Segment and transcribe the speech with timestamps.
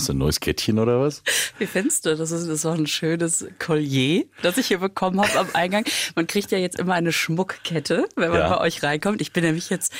[0.00, 1.22] Hast du ein neues Kettchen oder was?
[1.58, 2.16] Wie findest du?
[2.16, 5.84] Das ist, das ist auch ein schönes Collier, das ich hier bekommen habe am Eingang.
[6.14, 8.48] Man kriegt ja jetzt immer eine Schmuckkette, wenn man Ja.
[8.48, 9.20] bei euch reinkommt.
[9.20, 9.92] Ich bin nämlich jetzt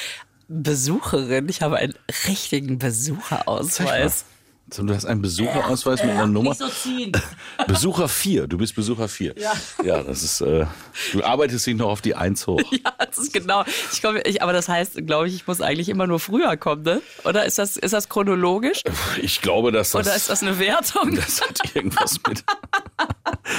[0.48, 1.50] Besucherin.
[1.50, 1.92] Ich habe einen
[2.26, 4.24] richtigen Besucherausweis.
[4.76, 6.50] Du hast einen Besucherausweis mit einer Nummer.
[6.50, 7.12] Nicht so ziehen.
[7.66, 9.34] Besucher 4, du bist Besucher 4.
[9.36, 9.52] Ja.
[9.82, 10.66] Ja, das ist, äh,
[11.12, 12.60] du arbeitest dich noch auf die Eins hoch.
[12.70, 13.64] Ja, das ist genau.
[13.92, 16.82] Ich komme, ich, aber das heißt, glaube ich, ich muss eigentlich immer nur früher kommen,
[16.82, 17.02] ne?
[17.24, 18.82] Oder ist das, ist das chronologisch?
[19.20, 21.14] Ich glaube, dass das, Oder ist das eine Wertung?
[21.16, 22.44] das hat irgendwas mit,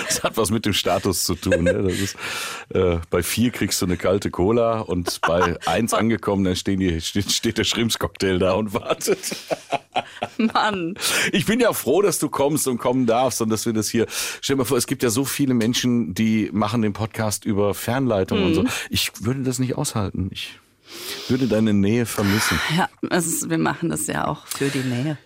[0.08, 1.66] das hat was mit dem Status zu tun.
[1.66, 1.84] Ne?
[1.84, 2.16] Das ist,
[2.74, 7.00] äh, bei 4 kriegst du eine kalte Cola und bei 1 angekommen, dann stehen die,
[7.02, 9.20] steht, steht der Schrimpscocktail da und wartet.
[10.38, 10.96] Mann.
[11.32, 14.06] Ich bin ja froh, dass du kommst und kommen darfst und dass wir das hier.
[14.42, 17.74] Stell dir mal vor, es gibt ja so viele Menschen, die machen den Podcast über
[17.74, 18.66] Fernleitung und so.
[18.90, 20.30] Ich würde das nicht aushalten.
[20.32, 20.60] Ich
[21.30, 22.60] würde deine Nähe vermissen.
[22.76, 25.18] Ja, ist, wir machen das ja auch für die Nähe.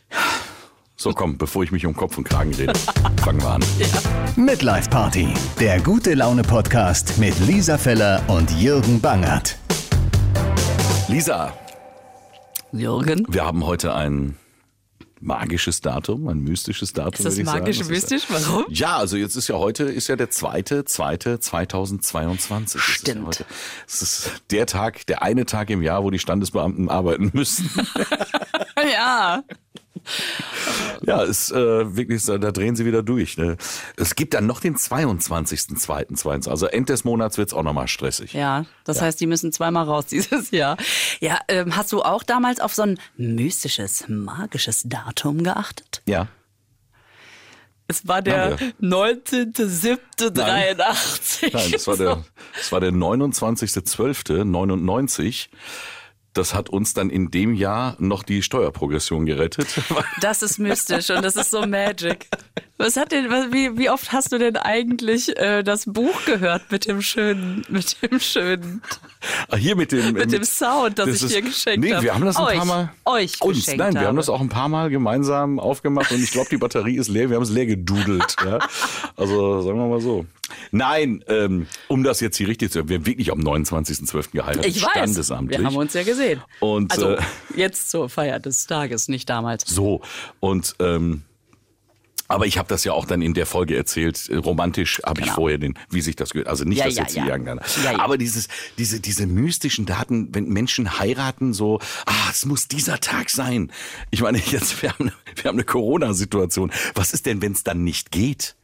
[0.98, 2.74] So, komm, bevor ich mich um Kopf und Kragen rede,
[3.24, 3.64] fangen wir an.
[4.38, 5.28] Midlife Party,
[5.60, 9.58] der gute Laune Podcast mit Lisa Feller und Jürgen Bangert.
[11.10, 11.54] Lisa,
[12.72, 13.26] Jürgen?
[13.30, 14.38] wir haben heute ein
[15.22, 17.14] magisches Datum, ein mystisches Datum.
[17.14, 17.60] Ist das sagen.
[17.60, 18.24] magisch Das ist- mystisch?
[18.30, 18.66] Warum?
[18.70, 22.74] Ja, also jetzt ist ja heute ist ja der zweite, zweite 2022.
[22.82, 23.46] Das Ist ja Stimmt.
[23.88, 27.70] Es ist der Tag, der eine Tag im Jahr, wo die Standesbeamten arbeiten müssen.
[28.92, 29.42] Ja.
[31.02, 33.38] ja, ist äh, wirklich, da drehen sie wieder durch.
[33.38, 33.58] Ne?
[33.98, 36.50] Es gibt dann noch den 22.02.22.
[36.50, 38.34] Also Ende des Monats wird's auch nochmal stressig.
[38.34, 40.78] Ja, das heißt, die müssen zweimal raus dieses Jahr.
[41.20, 46.02] Ja, ähm, hast du auch damals auf so ein mystisches, magisches Datum geachtet?
[46.06, 46.28] Ja.
[47.88, 51.52] Es war der Nein, 19.07.83.
[51.54, 52.24] Nein, das war der,
[52.58, 55.50] das war der 29.12.99.
[56.36, 59.68] Das hat uns dann in dem Jahr noch die Steuerprogression gerettet.
[60.22, 62.28] Das ist mystisch und das ist so magic.
[62.78, 66.88] Was hat denn, wie, wie oft hast du denn eigentlich äh, das Buch gehört mit
[66.88, 68.82] dem schönen, mit dem schönen,
[69.50, 72.04] Ah, Hier mit dem, mit dem Sound, das, ich ist- dir geschenkt nee, habe?
[72.04, 72.92] wir haben das ein euch, paar Mal.
[73.06, 74.18] euch uns, geschenkt nein, wir haben habe.
[74.18, 77.30] das auch ein paar Mal gemeinsam aufgemacht und ich glaube, die Batterie ist leer.
[77.30, 78.36] Wir haben es leer gedudelt.
[78.46, 78.60] ja.
[79.16, 80.26] Also sagen wir mal so.
[80.72, 84.32] Nein, ähm, um das jetzt hier richtig zu wir haben wirklich am 29.12.
[84.32, 84.66] geheiratet.
[84.66, 85.60] Ich weiß, Standesamtlich.
[85.60, 86.42] wir haben uns ja gesehen.
[86.60, 87.22] Und, also äh,
[87.56, 89.64] jetzt zur Feier des Tages, nicht damals.
[89.66, 90.02] So,
[90.40, 91.24] und ähm,
[92.28, 94.30] aber ich habe das ja auch dann in der Folge erzählt.
[94.30, 95.36] Äh, Romantisch habe ich Genau.
[95.36, 96.48] vorher den, wie sich das gehört.
[96.48, 97.24] Also nicht, Ja, dass ja, jetzt ja.
[97.24, 97.62] die Jagen dann.
[97.84, 98.00] Ja, ja.
[98.00, 98.48] Aber dieses,
[98.78, 103.72] diese, diese mystischen Daten, wenn Menschen heiraten, so, ah, es muss dieser Tag sein.
[104.10, 106.72] Ich meine, jetzt wir haben, wir haben eine Corona-Situation.
[106.96, 108.56] Was ist denn, wenn es dann nicht geht?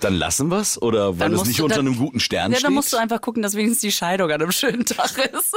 [0.00, 2.66] Dann lassen wir's oder weil es nicht du- unter dann- einem guten Stern Ja, steht?
[2.66, 5.56] dann musst du einfach gucken, dass wenigstens die Scheidung an einem schönen Tag ist.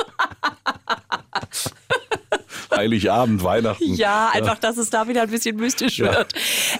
[2.71, 3.93] Heiligabend, Weihnachten.
[3.93, 6.13] Ja, einfach, dass es da wieder ein bisschen mystisch Ja.
[6.13, 6.33] wird.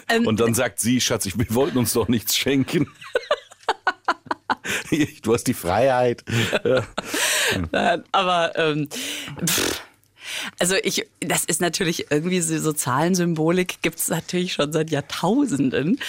[0.10, 2.88] Ähm, Und dann sagt sie, Schatz, ich- wir wollten uns doch nichts schenken.
[5.24, 6.24] du hast die Freiheit.
[6.64, 6.84] Ja.
[7.72, 8.88] Nein, aber ähm,
[9.46, 9.82] pff,
[10.60, 16.00] also ich, das ist natürlich irgendwie so, so Zahlensymbolik gibt es natürlich schon seit Jahrtausenden.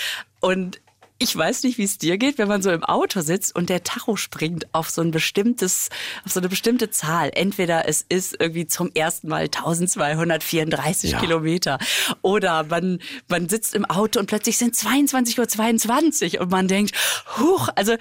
[0.41, 0.80] Und
[1.22, 3.84] ich weiß nicht, wie es dir geht, wenn man so im Auto sitzt und der
[3.84, 5.88] Tacho springt auf so ein bestimmtes,
[6.25, 7.31] auf so eine bestimmte Zahl.
[7.34, 11.21] Entweder es ist irgendwie zum ersten Mal 1234 Ja.
[11.21, 11.78] Kilometer
[12.22, 16.97] oder man, man sitzt im Auto und plötzlich sind 22.22 Uhr und man denkt,
[17.39, 17.94] huch, also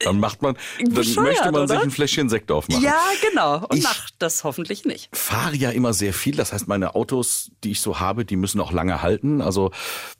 [0.00, 1.20] Dann macht man, dann möchte
[1.52, 1.82] man sich oder?
[1.82, 2.82] ein Fläschchen Sekt aufmachen.
[2.82, 2.96] ja,
[3.30, 3.64] genau.
[3.68, 5.08] Und Ich- macht das hoffentlich nicht.
[5.16, 6.36] fahre ja immer sehr viel.
[6.36, 9.40] Das heißt, meine Autos, die ich so habe, die müssen auch lange halten.
[9.40, 9.70] Also,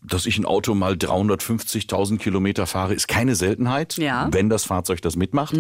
[0.00, 4.28] dass ich ein Auto mal 350.000 Kilometer fahre, ist keine Seltenheit, Ja.
[4.30, 5.56] wenn das Fahrzeug das mitmacht.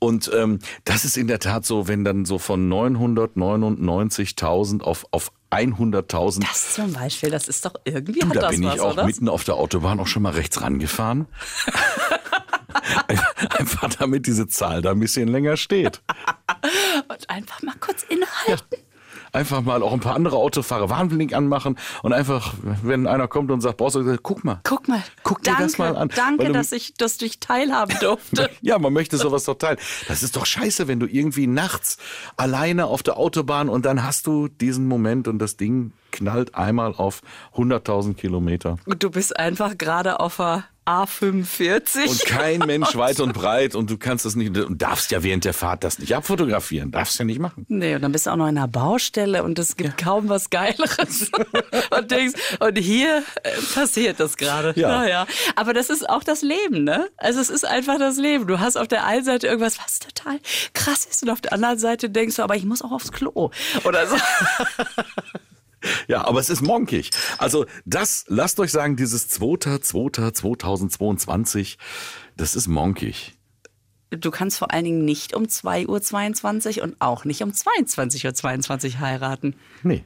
[0.00, 5.30] Und ähm, das ist in der Tat so, wenn dann so von 999.000 auf, auf
[5.50, 8.80] 100.000 Das zum Beispiel, das ist doch irgendwie Du, hat da das bin was, ich
[8.80, 9.04] auch oder?
[9.04, 11.26] mitten auf der Autobahn auch schon mal rechts rangefahren.
[13.58, 16.02] Einfach damit diese Zahl da ein bisschen länger steht.
[17.08, 18.78] Und einfach mal kurz innehalten.
[19.34, 23.62] Einfach mal auch ein paar andere Autofahrer Warnblink anmachen und einfach, wenn einer kommt und
[23.62, 24.60] sagt, brauchst du, guck mal.
[24.62, 25.02] Guck mal.
[25.22, 26.10] Guck dir danke, das mal an.
[26.14, 28.50] Danke, du- dass ich, dass ich teilhaben durfte.
[28.60, 29.78] Ja, man möchte sowas doch teilen.
[30.06, 31.96] Das ist doch scheiße, wenn du irgendwie nachts
[32.36, 36.94] alleine auf der Autobahn und dann hast du diesen Moment und das Ding knallt einmal
[36.94, 37.22] auf
[37.56, 38.76] 100.000 Kilometer.
[38.86, 42.08] Und du bist einfach gerade auf der A45.
[42.08, 45.44] Und kein Mensch weit und breit und du kannst das nicht, und darfst ja während
[45.44, 47.66] der Fahrt das nicht abfotografieren, darfst ja nicht machen.
[47.68, 50.50] Nee, und dann bist du auch noch in einer Baustelle und es gibt kaum was
[50.50, 51.30] Geileres.
[51.96, 54.72] und denkst, und hier äh, passiert das gerade.
[54.74, 54.88] Ja.
[54.88, 55.26] Naja.
[55.54, 57.08] Aber das ist auch das Leben, ne?
[57.16, 58.48] Also es ist einfach das Leben.
[58.48, 60.40] Du hast auf der einen Seite irgendwas, was total
[60.74, 63.50] krass ist, und auf der anderen Seite denkst du, aber ich muss auch aufs Klo.
[63.84, 64.16] Oder so.
[66.08, 67.10] Ja, aber es ist monkig.
[67.38, 71.76] Also das, lasst euch sagen, dieses 2.2.2022,
[72.36, 73.34] das ist monkig.
[74.10, 79.00] Du kannst vor allen Dingen nicht um 2.22 Uhr und auch nicht um 22.22 Uhr
[79.00, 79.56] heiraten.
[79.82, 80.04] Nee.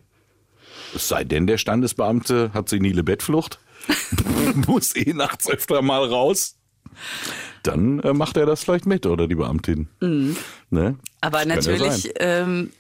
[0.95, 3.59] Es sei denn, der Standesbeamte hat senile Bettflucht,
[4.67, 6.55] muss eh nachts öfter mal raus.
[7.63, 9.89] Dann äh, macht er das vielleicht mit oder die Beamtin.
[10.71, 10.97] Ne?
[11.21, 12.71] Aber Das natürlich, ähm,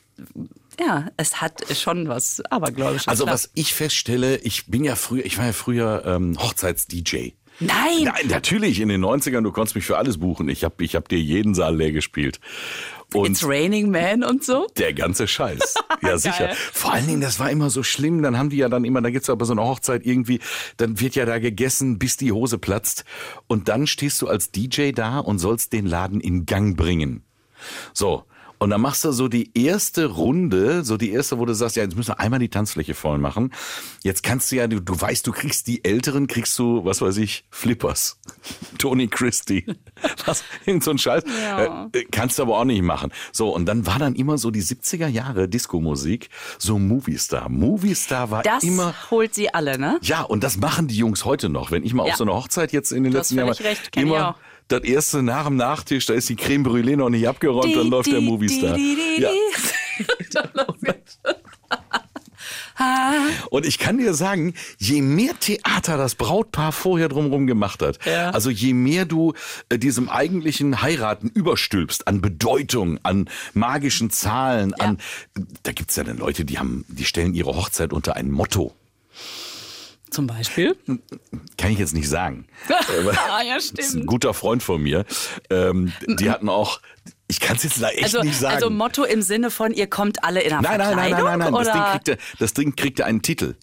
[0.81, 3.09] ja, es hat schon was Abergläubisches.
[3.09, 3.35] Also klar.
[3.35, 7.33] was ich feststelle, ich bin ja früher, ich war ja früher ähm, Hochzeits-DJ.
[7.59, 8.05] Nein!
[8.05, 10.49] Nein, natürlich, in den 90ern, du konntest mich für alles buchen.
[10.49, 12.39] Ich habe ich hab dir jeden Saal leer gespielt.
[13.15, 14.67] Und It's Raining Man und so?
[14.77, 15.75] der ganze Scheiß.
[16.03, 16.51] Ja, sicher.
[16.55, 18.23] Vor allen Dingen, das war immer so schlimm.
[18.23, 20.41] Dann haben die ja dann immer, da gibt's ja bei so einer Hochzeit irgendwie,
[20.77, 23.07] dann wird ja da gegessen, bis die Hose platzt.
[23.47, 27.25] Und dann stehst du als DJ da und sollst den Laden in Gang bringen.
[27.95, 28.25] So.
[28.59, 31.83] Und dann machst du so die erste Runde, so die erste, wo du sagst, ja,
[31.83, 33.53] jetzt müssen wir einmal die Tanzfläche voll machen.
[34.03, 37.19] Jetzt kannst du ja, du, du weißt, du kriegst die Älteren, kriegst du, was weiß
[37.19, 38.19] ich, Flippers.
[38.79, 39.65] Tony Christie.
[40.27, 40.45] Was?
[40.65, 41.25] Irgend so ein Scheiß.
[41.43, 41.89] Ja.
[41.93, 43.13] Äh, kannst du aber auch nicht machen.
[43.33, 47.49] So, und dann war dann immer so die 70er Jahre Disco-Musik, so Moviestar.
[47.49, 48.95] Moviestar war Das immer.
[49.11, 49.99] holt sie alle, ne?
[50.03, 51.71] Ja, und das machen die Jungs heute noch.
[51.71, 52.13] Wenn ich mal Ja.
[52.13, 54.37] auf so eine Hochzeit jetzt in den Du letzten Jahren völlig recht, ich immer.
[54.69, 58.11] Das erste nach dem Nachtisch, da ist die Creme Brûlée noch nicht abgeräumt, dann läuft
[58.11, 58.77] der Moviestar.
[58.77, 59.31] Ja.
[63.51, 68.31] Und ich kann dir sagen, je mehr Theater das Brautpaar vorher drumherum gemacht hat, Ja.
[68.31, 69.33] also je mehr du
[69.69, 74.99] äh, diesem eigentlichen Heiraten überstülpst an Bedeutung, an magischen Zahlen, an
[75.63, 78.75] da gibt's ja dann Leute, die haben, die stellen ihre Hochzeit unter ein Motto.
[80.11, 80.77] Zum Beispiel?
[81.59, 82.47] Kann ich jetzt nicht sagen.
[82.69, 84.07] ah, ja, Das ist ein stimmt.
[84.07, 85.05] guter Freund von mir.
[85.51, 86.81] Ähm, die hatten auch,
[87.27, 88.55] ich kann es jetzt leider echt Also, nicht sagen.
[88.55, 91.53] also Motto im Sinne von, ihr kommt alle in einer nein, nein, nein, nein, nein,
[91.53, 91.65] nein.
[91.65, 93.57] Das Ding, kriegte, das Ding kriegte einen Titel.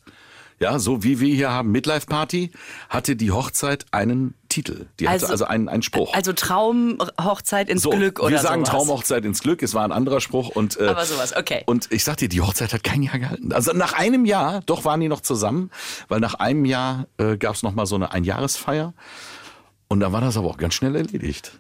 [0.60, 2.52] Ja, so wie wir hier haben Midlife Party,
[2.90, 4.86] hatte die Hochzeit einen Titel.
[5.00, 6.14] Die hatte Also- also einen, einen Spruch.
[6.14, 8.70] Also Traumhochzeit ins so, Glück oder wir sagen sowas.
[8.70, 11.64] Traumhochzeit ins Glück, es war ein anderer Spruch und äh, Aber sowas, okay.
[11.66, 13.52] Und ich sag dir, die Hochzeit hat kein Jahr gehalten.
[13.52, 15.72] Also nach einem Jahr, doch waren die noch zusammen,
[16.08, 18.94] weil nach einem Jahr äh, gab es noch mal so eine Einjahresfeier
[19.88, 21.52] und da war das aber auch ganz schnell erledigt.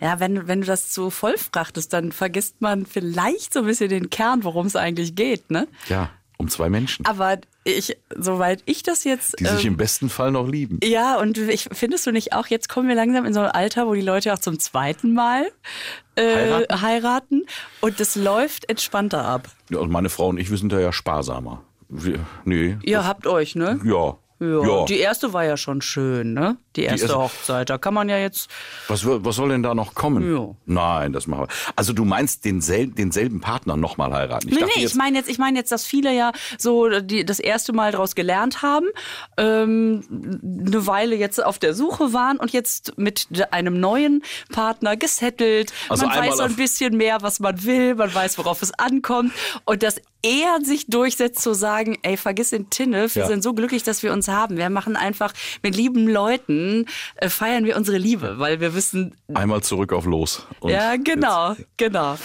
[0.00, 3.88] Ja, wenn, wenn du das zu voll frachtest, dann vergisst man vielleicht so ein bisschen
[3.88, 5.66] den Kern, worum es eigentlich geht, ne?
[5.88, 9.38] Ja, um zwei Menschen, Aber ich, soweit ich das jetzt.
[9.40, 10.80] die sich ähm, im besten Fall noch lieben.
[10.82, 13.86] ja, und ich, findest du nicht auch, jetzt kommen wir langsam in so ein Alter,
[13.86, 15.50] wo die Leute auch zum zweiten Mal
[16.16, 16.82] äh, Heiraten?
[16.82, 17.42] heiraten
[17.80, 19.48] und das läuft entspannter ab.
[19.70, 21.62] Ja, und meine Frau und ich, wir sind da ja sparsamer.
[21.88, 22.76] Wir, nee.
[22.82, 23.80] Ihr habt euch, ne?
[23.84, 24.16] Ja.
[24.40, 24.84] Ja, Ja.
[24.84, 26.56] Die erste war ja schon schön, ne?
[26.76, 27.70] Die erste erste- Hochzeit.
[27.70, 28.50] Da kann man ja jetzt.
[28.88, 30.34] Was, was soll denn da noch kommen?
[30.36, 30.48] Ja.
[30.66, 31.48] Nein, das machen wir.
[31.76, 34.48] Also du meinst denselben, denselben Partner nochmal heiraten?
[34.48, 37.24] nee, dachte nee, jetzt, ich meine jetzt, ich meine jetzt, dass viele ja so die,
[37.24, 38.86] das erste Mal daraus gelernt haben,
[39.36, 40.02] ähm,
[40.42, 44.22] eine Weile jetzt auf der Suche waren und jetzt mit einem neuen
[44.52, 45.72] Partner gesettelt.
[45.88, 49.32] Also man weiß so ein bisschen mehr, was man will, man weiß, worauf es ankommt
[49.64, 53.28] und dass er sich durchsetzt zu sagen, ey, vergiss den Tinne, wir Ja.
[53.28, 54.56] sind so glücklich, dass wir uns haben.
[54.56, 55.32] Wir machen einfach
[55.62, 56.86] mit lieben Leuten,
[57.16, 60.46] äh, feiern wir unsere Liebe, weil wir wissen, Einmal zurück auf los.
[60.64, 62.16] Ja, genau, genau.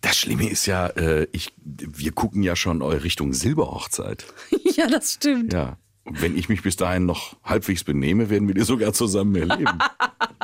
[0.00, 4.24] Das Schlimme ist ja, äh, ich, wir gucken ja schon Richtung Silberhochzeit.
[4.76, 5.52] ja, das stimmt.
[5.52, 5.78] Ja.
[6.06, 9.78] Und wenn ich mich bis dahin noch halbwegs benehme, werden wir die sogar zusammen erleben.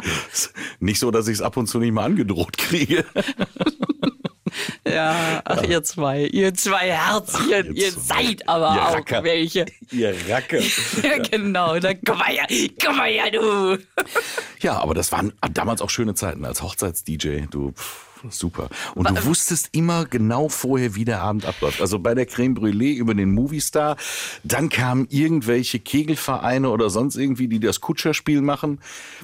[0.81, 3.05] Nicht so, dass ich es ab und zu nicht mal angedroht kriege.
[4.93, 8.25] Ja, ach ihr zwei, ihr zwei Herzchen, ihr, zwei.
[8.25, 9.25] seid aber Ihr auch Racker.
[9.25, 9.67] welche.
[9.91, 10.63] Ihr Racke.
[11.03, 12.47] Ja, genau, da komm mal her,
[12.85, 13.79] komm mal her, du.
[14.61, 17.47] Ja, aber das waren damals auch schöne Zeiten als Hochzeits-DJ.
[17.51, 18.69] Du, pff, super.
[18.95, 21.81] Und du wusstest immer genau vorher, wie der Abend abläuft.
[21.81, 23.97] Also bei der Creme Brûlée über den Moviestar.
[24.45, 28.81] Dann kamen irgendwelche Kegelvereine oder sonst irgendwie, die das Kutscherspiel machen.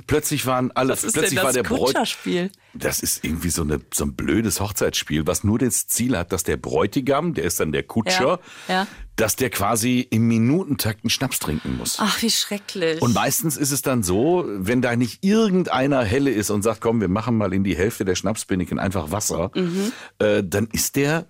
[0.07, 1.81] Plötzlich waren alle, Was ist plötzlich denn war das der Bräut.
[1.87, 2.50] Kutscherspiel?
[2.75, 6.43] Das ist irgendwie so, eine, so ein blödes Hochzeitsspiel, was nur das Ziel hat, dass
[6.45, 8.87] der Bräutigam, der ist dann der Kutscher, Ja, ja.
[9.16, 11.96] Dass der quasi im Minutentakt einen Schnaps trinken muss.
[12.00, 13.00] Ach, wie schrecklich.
[13.00, 17.00] Und meistens ist es dann so, wenn da nicht irgendeiner helle ist und sagt, komm,
[17.00, 19.92] wir machen mal in die Hälfte der Schnapspinniken einfach Wasser, Mhm.
[20.18, 21.26] äh, dann ist der,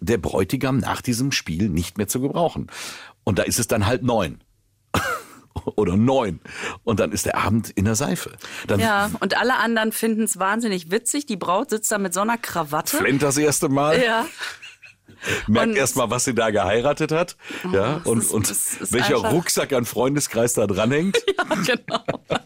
[0.00, 2.66] der Bräutigam nach diesem Spiel nicht mehr zu gebrauchen.
[3.22, 4.40] Und da ist es dann halt neun.
[5.76, 6.40] Oder neun.
[6.84, 8.32] Und dann ist der Abend in der Seife.
[8.66, 11.26] Dann ja, und alle anderen finden es wahnsinnig witzig.
[11.26, 12.96] Die Braut sitzt da mit so einer Krawatte.
[12.96, 14.26] flennt das erste Mal, Ja,
[15.46, 17.36] merkt und- erst mal, was sie da geheiratet hat.
[17.72, 21.18] ja, und, ist- und ist welcher einfach- Rucksack an Freundeskreis da dranhängt.
[21.38, 22.02] ja, genau.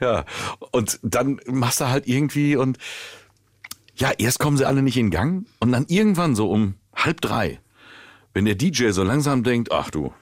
[0.00, 0.24] Ja,
[0.70, 2.78] und dann machst du halt irgendwie und
[3.96, 7.60] ja, erst kommen sie alle nicht in Gang und dann irgendwann so um halb drei
[8.32, 10.12] wenn der DJ so langsam denkt, ach du,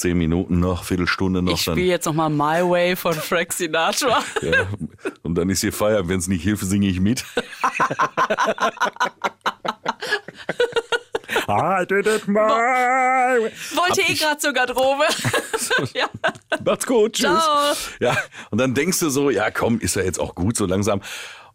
[0.00, 4.22] zehn Minuten noch, Viertelstunde noch, Ich spiele jetzt nochmal My Way von Frank Sinatra.
[4.42, 4.66] Ja,
[5.22, 6.08] und dann ist hier Feier.
[6.08, 7.24] Wenn es nicht hilft, singe ich mit.
[11.48, 13.50] I did it my way.
[13.74, 15.04] Wollte eh gerade zur Garderobe.
[15.94, 16.08] ja.
[16.64, 17.26] Macht's gut, tschüss.
[17.28, 17.74] Ciao.
[18.00, 18.16] Ja,
[18.50, 21.00] und dann denkst du so, ja komm, ist ja jetzt auch gut so langsam.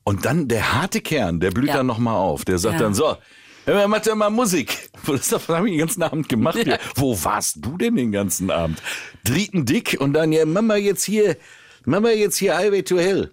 [0.04, 1.78] Und dann der harte Kern, der blüht Ja.
[1.78, 2.46] dann nochmal auf.
[2.46, 2.82] Der sagt Ja.
[2.82, 3.18] dann so,
[3.66, 4.90] Hör mal, mach doch mal Musik.
[5.08, 6.66] Das habe ich den ganzen Abend gemacht.
[6.66, 6.78] Ja.
[6.96, 8.82] Wo warst du denn den ganzen Abend?
[9.24, 11.38] Drieten dick und dann, ja, Mama jetzt hier,
[11.84, 13.32] Mama jetzt hier Highway to Hell.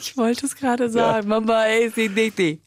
[0.00, 1.28] Ich wollte es gerade sagen.
[1.28, 2.60] Mama, ey, sie nicht.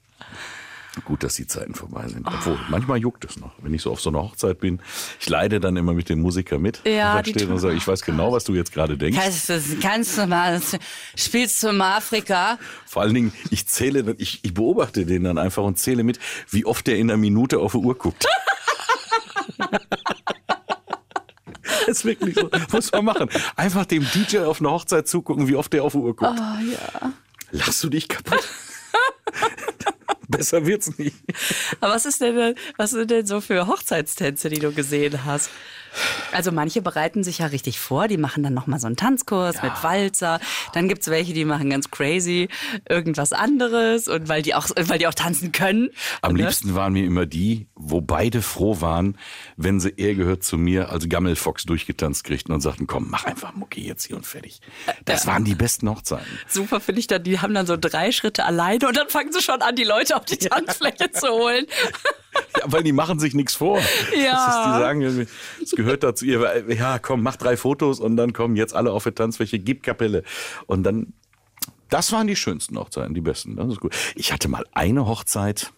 [1.06, 2.28] Gut, dass die Zeiten vorbei sind.
[2.28, 3.52] Obwohl, manchmal juckt es noch.
[3.62, 4.82] Wenn ich so auf so einer Hochzeit bin,
[5.20, 6.82] ich leide dann immer mit dem Musiker mit.
[6.86, 9.20] Ja, die und sage, ich weiß genau, was du jetzt gerade denkst.
[9.20, 10.62] Kannst du, kannst du mal,
[11.16, 12.58] spielst du mal Afrika?
[12.86, 16.66] Vor allen Dingen, ich zähle, ich, ich beobachte den dann einfach und zähle mit, wie
[16.66, 18.26] oft der in einer Minute auf die Uhr guckt.
[21.90, 22.50] Das ist wirklich so.
[22.72, 23.30] Muss man machen.
[23.56, 26.40] Einfach dem DJ auf einer Hochzeit zugucken, wie oft der auf die Uhr guckt.
[26.40, 27.14] Oh ja.
[27.52, 28.48] Lachst du dich kaputt?
[30.40, 31.18] Besser wird's nicht.
[31.82, 35.50] Aber was ist denn, was sind denn so für Hochzeitstänze, die du gesehen hast?
[36.32, 39.72] Also manche bereiten sich ja richtig vor, die machen dann nochmal so einen Tanzkurs mit
[39.84, 40.40] Walzer.
[40.74, 42.50] Dann gibt's welche, die machen ganz crazy
[42.88, 45.90] irgendwas anderes und weil die auch, weil die auch tanzen können.
[46.22, 46.44] Am Ne?
[46.44, 49.18] liebsten waren mir immer die, wo beide froh waren,
[49.58, 53.54] wenn sie er gehört zu mir, also Gammelfox durchgetanzt kriegten und sagten, komm, mach einfach
[53.56, 54.62] Mucki jetzt hier und fertig.
[55.06, 56.26] Das waren die besten Hochzeiten.
[56.48, 59.42] Super finde ich dann, die haben dann so drei Schritte alleine und dann fangen sie
[59.42, 61.66] schon an, die Leute auf die Tanzfläche zu holen.
[62.58, 63.80] Ja, weil die machen sich nichts vor.
[64.16, 64.32] Ja.
[64.32, 65.28] Das ist, die sagen,
[65.64, 66.19] es gehört dazu.
[66.22, 69.84] Ihr, ja, komm, mach drei Fotos und dann kommen jetzt alle auf die Tanzfläche, gib
[69.84, 70.24] Kapelle.
[70.66, 71.14] Und dann,
[71.90, 73.56] das waren die schönsten Hochzeiten, die besten.
[73.56, 73.96] Das ist gut.
[74.16, 75.72] Ich hatte mal eine Hochzeit,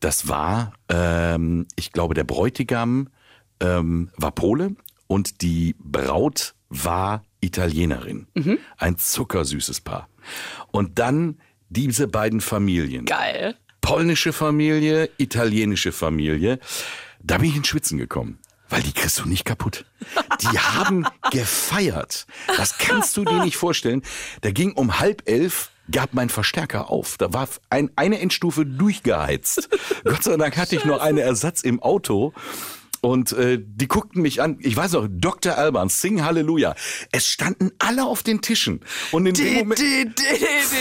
[0.00, 3.08] das war, ähm, ich glaube, der Bräutigam
[3.60, 8.26] ähm, war Pole und die Braut war Italienerin.
[8.78, 10.08] Ein zuckersüßes Paar.
[10.70, 13.56] Und dann diese beiden Familien Geil.
[13.80, 16.58] polnische Familie, italienische Familie.
[17.22, 18.38] Da bin ich in Schwitzen gekommen.
[18.72, 19.84] Weil die kriegst du nicht kaputt.
[20.40, 22.26] Die haben gefeiert.
[22.56, 24.00] Das kannst du dir nicht vorstellen.
[24.40, 27.18] Da ging um halb elf, gab mein Verstärker auf.
[27.18, 29.68] Da war ein, eine Endstufe durchgeheizt.
[30.04, 32.32] Gott sei Dank hatte ich noch einen Ersatz im Auto.
[33.02, 34.56] Und äh, die guckten mich an.
[34.60, 35.58] Ich weiß noch, Dr.
[35.58, 36.74] Alban, Sing Halleluja.
[37.10, 38.80] Es standen alle auf den Tischen.
[39.10, 40.18] Und in dem Moment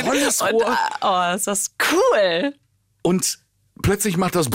[0.06, 0.78] volles Rohr.
[1.02, 2.56] oh, ist das cool.
[3.02, 3.40] Und
[3.82, 4.50] plötzlich macht das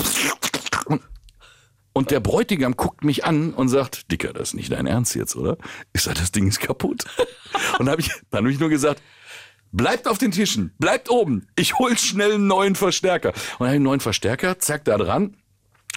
[1.97, 5.35] und der Bräutigam guckt mich an und sagt, Dicker, das ist nicht dein Ernst jetzt,
[5.35, 5.57] oder?
[5.95, 7.05] Ich sag, das Ding ist kaputt.
[7.79, 9.01] Und hab ich, dann habe ich nur gesagt,
[9.73, 11.49] bleibt auf den Tischen, bleibt oben.
[11.57, 13.31] Ich hol schnell einen neuen Verstärker.
[13.31, 15.39] Und dann hab ich einen neuen Verstärker, zack, da dran.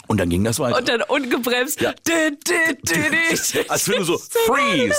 [0.07, 0.77] Und dann ging das weiter.
[0.77, 1.81] Und dann ungebremst.
[1.81, 1.93] Ja.
[3.67, 4.95] Als wenn du so, freeze.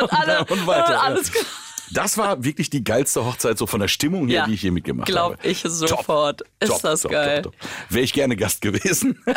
[0.00, 1.00] Und alle, Und weiter, äh, ja.
[1.02, 1.44] alles klar.
[1.92, 4.72] Das war wirklich die geilste Hochzeit so von der Stimmung her, Ja, die ich hier
[4.72, 5.48] mitgemacht glaub habe.
[5.48, 6.42] ich sofort.
[6.60, 7.42] Ist das geil.
[7.88, 9.18] Wäre ich gerne Gast gewesen.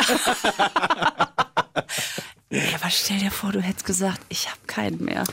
[2.52, 5.24] Ja, aber stell dir vor, du hättest gesagt, ich habe keinen mehr.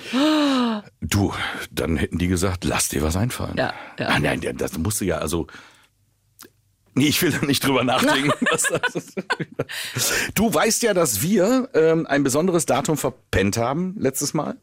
[1.01, 1.33] Du,
[1.71, 3.57] dann hätten die gesagt, lass dir was einfallen.
[3.57, 4.09] Ja, ja.
[4.09, 5.47] Ah, nein, das musste ja, also.
[6.95, 8.33] Nee, ich will da nicht drüber nachdenken.
[10.35, 14.57] du weißt ja, dass wir ähm, ein besonderes Datum verpennt haben letztes Mal.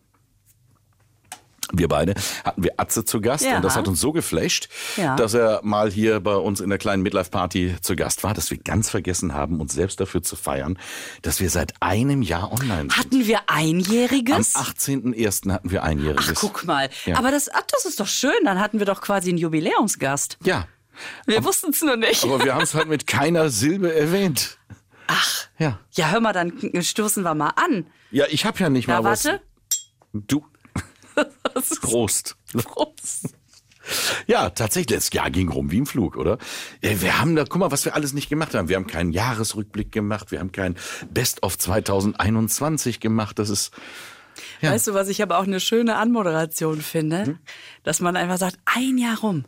[1.72, 3.58] Wir beide hatten wir Atze zu Gast Ja.
[3.58, 5.16] und das hat uns so geflasht, Ja.
[5.16, 8.50] dass er mal hier bei uns in der kleinen Midlife Party zu Gast war, dass
[8.50, 10.80] wir ganz vergessen haben, uns selbst dafür zu feiern,
[11.22, 12.98] dass wir seit einem Jahr online sind.
[12.98, 14.56] Hatten wir Am Einjähriges?
[14.56, 15.52] 18.01.
[15.52, 16.32] hatten wir einjähriges.
[16.38, 16.90] Ach, guck mal.
[17.06, 17.18] Ja.
[17.18, 18.32] Aber das, ach, das ist doch schön.
[18.46, 20.38] Dann hatten wir doch quasi einen Jubiläumsgast.
[20.44, 20.68] Ja,
[21.28, 22.24] Wir wussten es nur nicht.
[22.24, 24.58] aber wir haben es halt mit keiner Silbe erwähnt.
[25.08, 25.46] Ach.
[25.58, 25.80] Ja.
[25.92, 27.86] Ja, hör mal, dann stoßen wir mal an.
[28.12, 29.26] Ja, ich habe ja nicht Na, mal was.
[29.26, 29.42] warte.
[30.14, 30.44] Du.
[31.82, 32.36] Prost.
[32.54, 33.22] groß.
[34.28, 36.38] Ja, tatsächlich, das Jahr ging rum wie im Flug, oder?
[36.82, 38.70] Ja, wir haben da, guck mal, was wir alles nicht gemacht haben.
[38.70, 40.76] Wir haben keinen Jahresrückblick gemacht, wir haben kein
[41.10, 43.40] Best of 2021 gemacht.
[43.40, 43.72] Das ist,
[44.62, 44.72] Ja.
[44.72, 47.26] Weißt du, was ich aber auch eine schöne Anmoderation finde?
[47.26, 47.40] Hm?
[47.84, 49.46] Dass man einfach sagt, ein Jahr rum.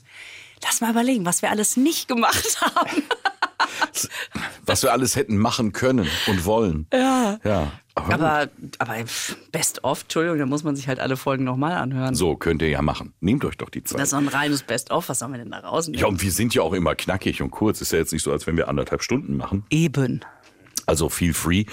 [0.63, 3.03] Lass mal überlegen, was wir alles nicht gemacht haben.
[4.65, 6.87] was wir alles hätten machen können und wollen.
[6.93, 7.39] Ja.
[7.43, 7.71] Ja.
[7.95, 8.95] Aber, Aber, aber
[9.51, 12.15] best of, Entschuldigung, da muss man sich halt alle Folgen nochmal anhören.
[12.15, 13.13] so könnt ihr ja machen.
[13.19, 13.99] Nehmt euch doch die Zeit.
[13.99, 15.99] Das ist so ein reines Best of, was sollen wir denn da rausnehmen?
[15.99, 17.81] ja, und wir sind ja auch immer knackig und kurz.
[17.81, 19.65] Ist ja jetzt nicht so, als wenn wir anderthalb Stunden machen.
[19.69, 20.21] Eben.
[20.85, 21.65] Also feel free.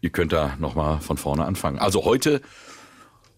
[0.00, 1.78] Ihr könnt da nochmal von vorne anfangen.
[1.78, 2.40] Also heute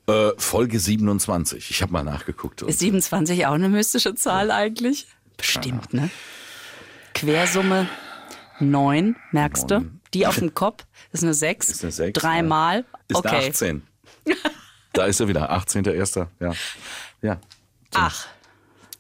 [0.07, 1.71] äh, Folge 27.
[1.71, 2.63] Ich habe mal nachgeguckt.
[2.63, 5.07] Ist 27 auch eine mystische Zahl eigentlich?
[5.37, 6.09] Bestimmt, ne?
[7.15, 7.89] Quersumme
[8.61, 9.85] 9, merkst du?
[10.15, 11.69] Die auf dem Kopf ist eine 6.
[11.69, 12.85] Ist eine Sechs, Dreimal.
[13.09, 13.29] Ist okay.
[13.29, 13.83] eine 18.
[14.93, 16.27] da ist er wieder, 18.01.
[16.41, 16.53] Ja.
[17.23, 17.41] Ja.
[17.95, 18.27] Ach.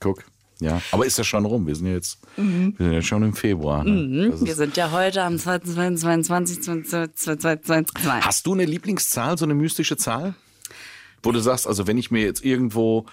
[0.00, 0.24] Guck.
[0.60, 0.82] Ja.
[0.90, 1.66] Aber ist ja schon rum.
[1.66, 2.44] Wir sind ja jetzt, wir
[2.76, 3.84] sind ja schon im Februar.
[3.84, 4.30] Ne?
[4.30, 6.62] Das Wir ist, sind ja heute am 22.
[6.62, 7.96] 22.
[8.06, 10.34] hast du eine Lieblingszahl, so eine mystische Zahl?
[11.22, 13.06] Wo du sagst, also wenn ich mir jetzt irgendwo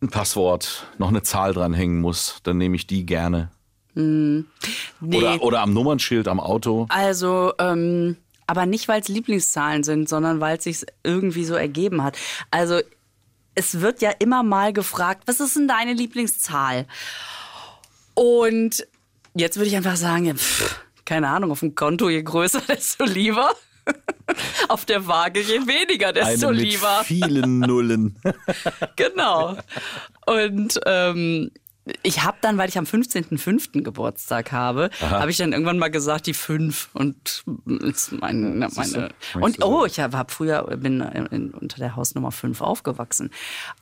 [0.00, 3.50] ein Passwort, noch eine Zahl dranhängen muss, dann nehme ich die gerne.
[5.00, 5.16] Nee.
[5.16, 6.86] Oder, oder am Nummernschild am Auto.
[6.88, 8.16] Also, ähm,
[8.46, 12.16] aber nicht, weil es Lieblingszahlen sind, sondern weil es sich irgendwie so ergeben hat.
[12.50, 12.80] Also,
[13.54, 16.86] es wird ja immer mal gefragt, was ist denn deine Lieblingszahl?
[18.14, 18.86] Und
[19.34, 23.04] jetzt würde ich einfach sagen, ja, pff, keine Ahnung, auf dem Konto je größer, desto
[23.04, 23.50] lieber.
[24.68, 27.02] auf der Waage je weniger, desto Eine mit lieber.
[27.04, 28.16] vielen Nullen.
[28.96, 29.56] Genau.
[30.26, 31.50] Und ähm,
[32.02, 33.82] ich habe dann, weil ich am 15.05.
[33.82, 37.44] Geburtstag habe, habe ich dann irgendwann mal gesagt, die 5 und
[37.80, 39.38] ist meine, meine du?
[39.40, 43.30] und oh, ich habe hab früher bin in, unter der Hausnummer 5 aufgewachsen.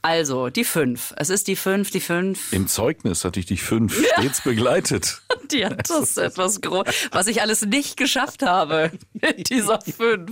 [0.02, 1.14] Also, die 5.
[1.16, 2.52] Es ist die 5, die 5.
[2.52, 5.22] Im Zeugnis hatte ich die fünf stets begleitet.
[5.50, 10.30] Die hat das etwas groß, was ich alles nicht geschafft habe mit dieser 5.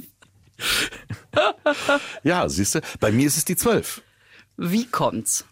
[2.23, 4.03] Ja, siehst du, bei mir ist es die zwölf.
[4.59, 5.47] Wie kommt's?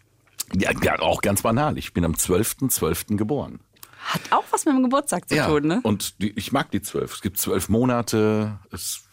[0.53, 1.77] Ja, ja, auch ganz banal.
[1.77, 3.17] Ich bin am 12.12.
[3.17, 3.59] geboren.
[4.05, 5.79] Hat auch was mit dem Geburtstag zu tun, ne?
[5.81, 7.15] Und die, ich mag die zwölf.
[7.15, 8.59] Es gibt zwölf Monate.
[8.71, 9.04] Es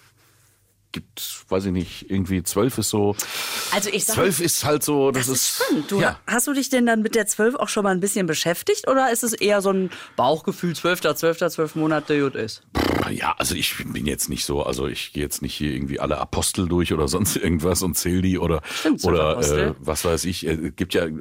[0.92, 3.16] gibt, weiß ich nicht, irgendwie zwölf ist so.
[3.72, 5.90] Also ich sag Zwölf ist halt so, das, Das ist spannend.
[5.90, 6.18] Du, ja.
[6.26, 9.10] Hast du dich denn dann mit der 12 auch schon mal ein bisschen beschäftigt oder
[9.10, 11.00] ist es eher so ein Bauchgefühl, 12.
[11.16, 11.38] 12.
[11.38, 12.62] 12 Monate gut ist?
[13.10, 16.18] Ja, also ich bin jetzt nicht so, also ich gehe jetzt nicht hier irgendwie alle
[16.18, 20.24] Apostel durch oder sonst irgendwas und zähl die oder Stimmt, zwölf oder äh, was weiß
[20.26, 20.46] ich.
[20.46, 21.12] Äh, gibt ja, äh,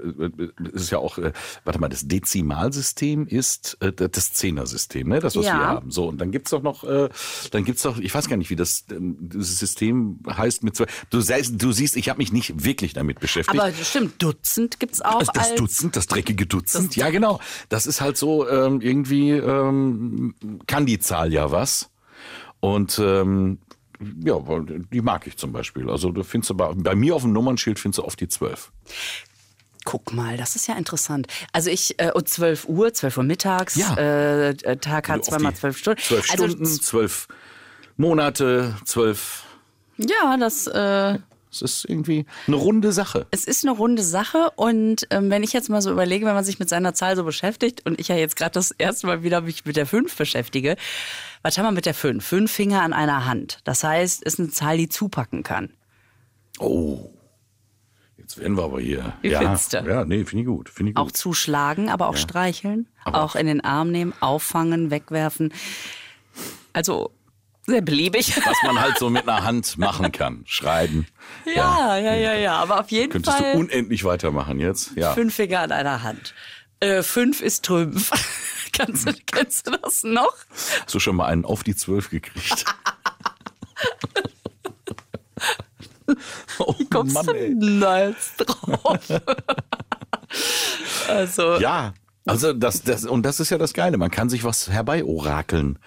[0.73, 1.31] es ist ja auch, äh,
[1.63, 5.19] warte mal, das Dezimalsystem ist äh, das Zehnersystem, ne?
[5.19, 5.57] Das was Ja.
[5.57, 5.91] wir haben.
[5.91, 7.09] So und dann gibt's doch noch, äh,
[7.51, 10.85] dann gibt's doch, ich weiß gar nicht, wie das ähm, dieses System heißt mit zwei.
[11.09, 13.57] Du, siehst- du siehst, ich habe mich nicht wirklich damit beschäftigt.
[13.59, 17.39] Aber stimmt, Dutzend gibt's auch Das, das Dutzend, das dreckige Dutzend, ja genau.
[17.69, 20.35] Das ist halt so, ähm, irgendwie ähm,
[20.67, 21.89] kann die Zahl ja was.
[22.59, 23.59] Und ähm,
[24.23, 24.35] ja,
[24.91, 25.89] die mag ich zum Beispiel.
[25.89, 28.71] Also du findest aber, bei mir auf dem Nummernschild findest du oft die 12.
[29.83, 31.25] Guck mal, das ist ja interessant.
[31.53, 33.95] Also ich, äh, um 12 Uhr, 12 Uhr mittags, Ja.
[33.97, 36.01] äh, äh, Tag hat zweimal 12 Stunden.
[36.01, 37.27] 12 also, Stunden, 12
[37.97, 39.43] Monate, 12.
[40.07, 41.17] Ja, das, äh,
[41.51, 43.27] Es ist irgendwie eine runde Sache.
[43.31, 46.43] es ist eine runde Sache und ähm, wenn ich jetzt mal so überlege, wenn man
[46.45, 49.41] sich mit seiner Zahl so beschäftigt und ich ja jetzt gerade das erste Mal wieder
[49.41, 50.75] mich mit der 5 beschäftige,
[51.41, 52.23] was haben wir mit der 5?
[52.25, 53.59] Fünf Finger an einer Hand.
[53.65, 55.71] Das heißt, ist eine Zahl, die zupacken kann.
[56.59, 57.09] Oh.
[58.17, 59.13] Jetzt werden wir aber hier.
[59.21, 59.77] Wie ja, findest du?
[59.79, 60.69] ja, nee, finde ich gut.
[60.69, 61.05] Finde ich gut.
[61.05, 65.51] Auch zuschlagen, aber auch streicheln, Aber auch in den Arm nehmen, auffangen, wegwerfen.
[66.71, 67.11] Also
[67.65, 68.35] sehr beliebig.
[68.45, 70.43] Was man halt so mit einer Hand machen kann.
[70.45, 71.07] Schreiben.
[71.45, 72.55] Ja, ja, ja, ja.
[72.55, 74.91] Aber auf jeden Könntest Fall du unendlich weitermachen jetzt?
[74.95, 75.13] Ja.
[75.13, 76.33] fünf Finger an einer Hand.
[76.79, 78.11] Äh, fünf ist Trümpf.
[78.73, 80.33] Kannst du, kennst du das noch?
[80.49, 82.65] Hast du schon mal einen auf die Zwölf gekriegt?
[86.57, 88.99] oh, Wie kommst Mann, du denn da jetzt drauf?
[91.09, 91.93] also, Ja,
[92.31, 93.97] also das, das, und das ist ja das Geile.
[93.97, 95.79] Man kann sich was herbei orakeln.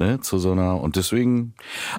[0.00, 1.54] Ne, zu so einer, und deswegen,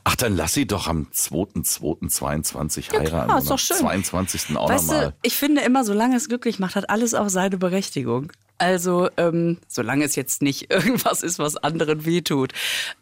[0.05, 3.07] ach, dann lass sie doch am 2.2.22 heiraten.
[3.07, 3.75] klar, ist doch schön.
[3.75, 4.55] 22.
[4.55, 5.07] auch weißt nochmal.
[5.07, 8.31] du, ich finde immer, solange es glücklich macht, hat alles auch seine Berechtigung.
[8.59, 12.53] Also, ähm, solange es jetzt nicht irgendwas ist, was anderen wehtut.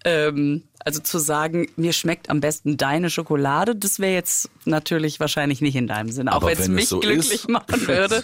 [0.05, 5.59] Ähm, also zu sagen, mir schmeckt am besten deine Schokolade, das wäre jetzt natürlich wahrscheinlich
[5.59, 6.31] nicht in deinem Sinne.
[6.31, 8.23] Auch Aber wenn es mich so glücklich ist, machen würde.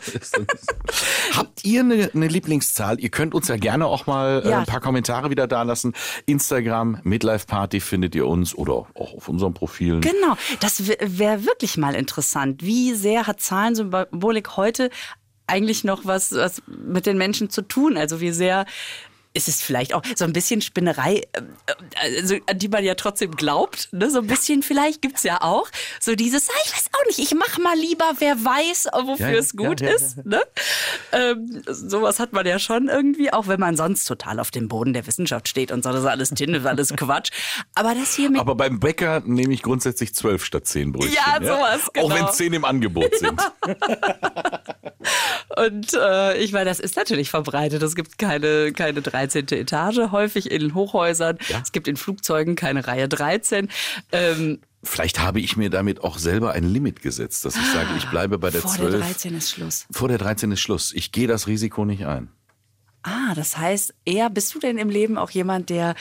[1.35, 2.99] Habt ihr eine, eine Lieblingszahl?
[3.01, 4.59] Ihr könnt uns ja gerne auch mal äh, Ja.
[4.59, 5.93] ein paar Kommentare wieder da lassen.
[6.25, 10.01] Instagram, Midlife Party findet ihr uns oder auch auf unseren Profilen.
[10.01, 12.63] Genau, das wäre wirklich mal interessant.
[12.63, 14.89] Wie sehr hat Zahlensymbolik heute
[15.47, 17.97] eigentlich noch was, was mit den Menschen zu tun?
[17.97, 18.65] Also wie sehr
[19.33, 21.41] ist es vielleicht auch so ein bisschen Spinnerei, äh,
[22.17, 23.89] also, an die man ja trotzdem glaubt.
[23.91, 24.09] Ne?
[24.09, 25.69] So ein bisschen vielleicht gibt's ja auch.
[25.99, 29.39] So dieses, ah, ich weiß auch nicht, ich mach mal lieber, wer weiß, wofür Ja,
[29.39, 30.25] es gut ja, ja, ist.
[30.25, 30.41] Ne?
[31.11, 34.93] Ähm, sowas hat man ja schon irgendwie, auch wenn man sonst total auf dem Boden
[34.93, 37.31] der Wissenschaft steht und so, das ist alles Tinte, das ist alles Quatsch.
[37.73, 41.13] Aber das hier mit Aber beim Bäcker nehme ich grundsätzlich zwölf statt zehn Brötchen.
[41.13, 42.15] Ja, sowas, Auch genau.
[42.15, 43.41] wenn zehn im Angebot sind.
[45.55, 47.81] Und äh, ich meine, das ist natürlich verbreitet.
[47.83, 49.47] Es gibt keine, keine 13.
[49.51, 51.37] Etage, häufig in Hochhäusern.
[51.61, 53.69] Es gibt in Flugzeugen keine Reihe 13.
[54.11, 58.05] Ähm, Vielleicht habe ich mir damit auch selber ein Limit gesetzt, dass ich sage, ich
[58.09, 59.01] bleibe bei der vor der 12.
[59.01, 59.85] 13 ist Schluss.
[59.89, 60.91] Vor der 13 ist Schluss.
[60.93, 62.29] Ich gehe das Risiko nicht ein.
[63.03, 65.95] Ah, das heißt, eher bist du denn im Leben auch jemand, der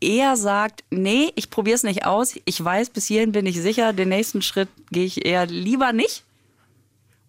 [0.00, 3.92] eher sagt, nee, ich probiere es nicht aus, ich weiß, bis hierhin bin ich sicher,
[3.92, 6.24] den nächsten Schritt gehe ich eher lieber nicht?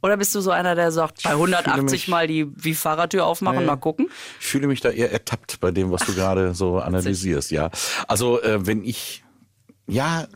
[0.04, 3.60] Oder bist du so einer, der sagt, bei 180 mich- mal die wie Fahrradtür aufmachen,
[3.60, 3.66] Nee.
[3.66, 4.10] mal gucken?
[4.40, 7.70] Ich fühle mich da eher ertappt bei dem, was du gerade so analysierst, ja.
[8.08, 9.24] Also, äh, wenn ich,
[9.88, 10.28] ja,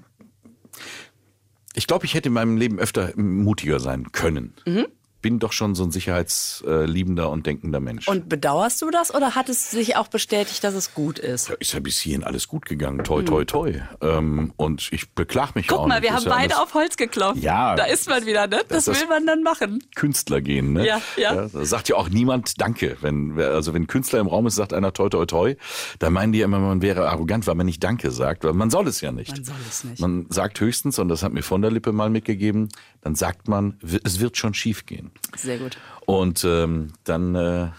[1.73, 4.53] ich glaube, ich hätte in meinem Leben öfter mutiger sein können.
[4.65, 4.85] Mhm.
[5.25, 8.07] Bin doch schon so ein sicherheitsliebender und denkender Mensch.
[8.07, 11.49] Und bedauerst du das oder hat es sich auch bestätigt, dass es gut ist?
[11.49, 13.03] Ja, ist ja bis hierhin alles gut gegangen.
[13.03, 13.81] Toi, toi, toi.
[14.01, 16.09] Ähm, und ich beklag mich Guck auch mal, nicht.
[16.11, 17.41] wir haben ja beide alles auf Holz geklopft.
[17.41, 17.75] Ja.
[17.75, 18.61] Da ist man wieder, ne?
[18.67, 19.83] Das, Das- will man dann machen.
[19.95, 20.85] Künstler gehen, ne?
[20.85, 21.47] Ja, ja.
[21.47, 22.95] Da sagt ja auch niemand Danke.
[23.01, 25.55] Wenn, also wenn Künstler im Raum ist, sagt einer toi, toi, toi,
[25.97, 28.43] dann meinen die immer, man wäre arrogant, weil man nicht Danke sagt.
[28.43, 29.31] Weil man soll es ja nicht.
[29.31, 29.99] Man soll es nicht.
[29.99, 32.69] Man sagt höchstens, und das hat mir von der Lippe mal mitgegeben,
[33.01, 35.11] dann sagt man, es wird schon schief gehen.
[35.35, 35.77] Sehr gut.
[36.05, 37.69] Und ähm, dann, äh,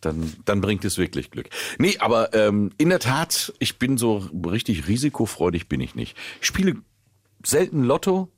[0.00, 1.48] dann, dann bringt es wirklich Glück.
[1.78, 6.16] Nee, aber ähm, in der Tat, ich bin so richtig risikofreudig bin ich nicht.
[6.40, 6.76] Ich spiele
[7.44, 8.30] selten Lotto.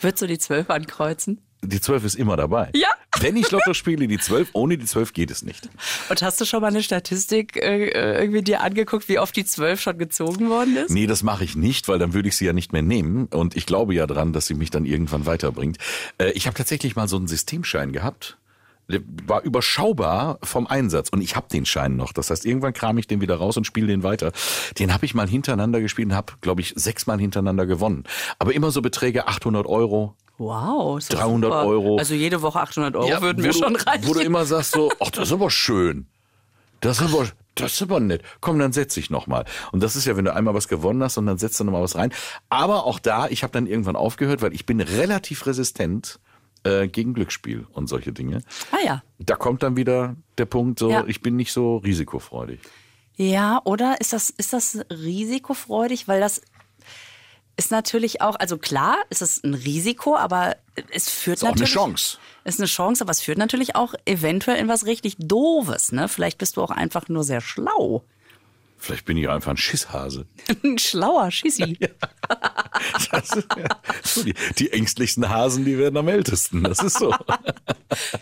[0.00, 1.40] Würdest du die Zwölf ankreuzen?
[1.62, 2.70] Die 12 ist immer dabei.
[2.74, 2.88] Ja.
[3.18, 5.68] Wenn ich Lotto spiele, die 12, ohne die 12 geht es nicht.
[6.08, 9.80] Und hast du schon mal eine Statistik äh, irgendwie dir angeguckt, wie oft die Zwölf
[9.80, 10.90] schon gezogen worden ist?
[10.90, 13.26] Nee, das mache ich nicht, weil dann würde ich sie ja nicht mehr nehmen.
[13.26, 15.78] Und ich glaube ja dran, dass sie mich dann irgendwann weiterbringt.
[16.18, 18.36] Äh, ich habe tatsächlich mal so einen Systemschein gehabt.
[18.88, 21.08] Der war überschaubar vom Einsatz.
[21.10, 22.12] Und ich habe den Schein noch.
[22.12, 24.32] Das heißt, irgendwann kram ich den wieder raus und spiele den weiter.
[24.78, 28.04] Den habe ich mal hintereinander gespielt und habe, glaube ich, sechsmal hintereinander gewonnen.
[28.38, 30.16] Aber immer so Beträge 800 Euro.
[30.40, 30.98] Wow.
[30.98, 31.66] Ist doch 300 super.
[31.66, 31.96] Euro.
[31.98, 34.06] Also jede Woche 800 Euro Ja, würden mir du, schon reichen.
[34.08, 36.06] Wo du immer sagst so, ach, das ist aber schön.
[36.80, 37.26] Das ist aber,
[37.56, 38.22] das ist aber nett.
[38.40, 39.44] Komm, dann setz ich noch mal.
[39.70, 41.72] Und das ist ja, wenn du einmal was gewonnen hast und dann setzt du noch
[41.72, 42.10] mal was rein.
[42.48, 46.18] Aber auch da, ich habe dann irgendwann aufgehört, weil ich bin relativ resistent
[46.64, 48.40] äh, gegen Glücksspiel und solche Dinge.
[48.72, 49.02] ah ja.
[49.18, 51.04] Da kommt dann wieder der Punkt, so, Ja.
[51.06, 52.60] ich bin nicht so risikofreudig.
[53.16, 56.08] Ja, oder ist das, ist das risikofreudig?
[56.08, 56.40] Weil das
[57.60, 60.56] ist natürlich auch, also klar, ist es ein Risiko, aber
[60.90, 61.74] es führt Ist auch eine natürlich.
[61.74, 62.16] Chance.
[62.44, 65.92] Ist eine Chance, aber es führt natürlich auch eventuell in was richtig Doofes.
[65.92, 66.08] Ne?
[66.08, 68.02] Vielleicht bist du auch einfach nur sehr schlau.
[68.80, 70.26] Vielleicht bin ich einfach ein Schisshase.
[70.64, 71.78] Ein schlauer Schissi.
[73.10, 76.62] Das ist, ja, die, die ängstlichsten Hasen, die werden am ältesten.
[76.62, 77.14] Das ist so.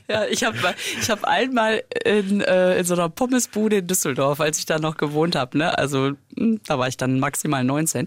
[0.08, 0.56] Ja, ich habe
[1.00, 4.96] ich hab einmal in, äh, in so einer Pommesbude in Düsseldorf, als ich da noch
[4.96, 5.78] gewohnt habe, ne?
[5.78, 8.06] also hm, da war ich dann maximal 19,